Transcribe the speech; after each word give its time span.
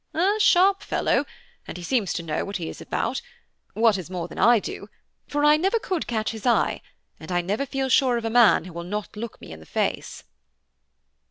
"A 0.15 0.39
sharp 0.39 0.81
fellow, 0.81 1.25
and 1.67 1.77
he 1.77 1.83
seems 1.83 2.11
to 2.13 2.23
know 2.23 2.43
what 2.43 2.57
he 2.57 2.67
is 2.67 2.81
about, 2.81 3.21
what 3.75 3.99
is 3.99 4.09
more 4.09 4.27
than 4.27 4.39
I 4.39 4.57
do; 4.57 4.89
for 5.27 5.45
I 5.45 5.57
never 5.57 5.77
could 5.77 6.07
catch 6.07 6.31
his 6.31 6.47
eye, 6.47 6.81
and 7.19 7.31
I 7.31 7.41
never 7.41 7.67
feel 7.67 7.87
sure 7.87 8.17
of 8.17 8.25
a 8.25 8.31
man 8.31 8.65
who 8.65 8.73
will 8.73 8.81
not 8.83 9.15
look 9.15 9.39
me 9.39 9.51
in 9.51 9.59
the 9.59 9.65
face." 9.67 10.23